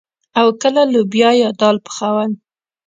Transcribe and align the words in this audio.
او 0.39 0.47
کله 0.61 0.81
لوبيا 0.93 1.29
يا 1.41 1.49
دال 1.59 1.75
پخول. 1.85 2.31